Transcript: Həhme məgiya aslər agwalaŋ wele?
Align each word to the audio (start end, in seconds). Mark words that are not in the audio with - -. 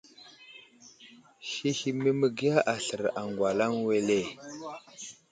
Həhme 1.49 2.09
məgiya 2.19 2.57
aslər 2.73 3.03
agwalaŋ 3.21 3.73
wele? 3.87 4.21